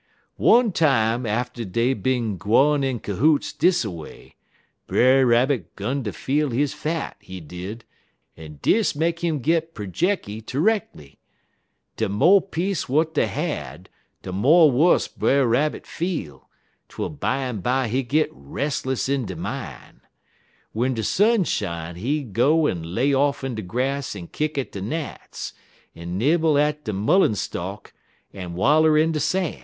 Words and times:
"One 0.37 0.71
time 0.71 1.27
atter 1.27 1.63
dey 1.63 1.93
bin 1.93 2.37
gwine 2.39 2.83
in 2.83 2.99
cohoots 3.01 3.53
dis 3.53 3.85
a 3.85 3.91
way, 3.91 4.33
Brer 4.87 5.27
Rabbit 5.27 5.75
'gun 5.75 6.03
ter 6.03 6.11
feel 6.11 6.49
his 6.49 6.73
fat, 6.73 7.17
he 7.19 7.39
did, 7.39 7.85
en 8.35 8.57
dis 8.63 8.95
make 8.95 9.23
'im 9.23 9.41
git 9.41 9.75
projecky 9.75 10.43
terreckly. 10.43 11.19
De 11.97 12.09
mo' 12.09 12.39
peace 12.39 12.85
w'at 12.87 13.13
dey 13.13 13.27
had, 13.27 13.89
de 14.23 14.31
mo' 14.33 14.65
wuss 14.65 15.07
Brer 15.07 15.45
Rabbit 15.47 15.85
feel, 15.85 16.49
twel 16.89 17.11
bimeby 17.11 17.87
he 17.87 18.01
git 18.01 18.31
restless 18.33 19.07
in 19.07 19.25
de 19.27 19.35
min'. 19.35 20.01
W'en 20.73 20.95
de 20.95 21.03
sun 21.03 21.43
shine 21.43 21.95
he'd 21.95 22.33
go 22.33 22.65
en 22.65 22.95
lay 22.95 23.13
off 23.13 23.43
in 23.43 23.53
de 23.53 23.61
grass 23.61 24.15
en 24.15 24.25
kick 24.25 24.57
at 24.57 24.71
de 24.71 24.81
gnats, 24.81 25.53
en 25.95 26.17
nibble 26.17 26.57
at 26.57 26.85
de 26.85 26.91
mullen 26.91 27.35
stalk 27.35 27.93
en 28.33 28.55
waller 28.55 28.97
in 28.97 29.11
de 29.11 29.19
san'. 29.19 29.59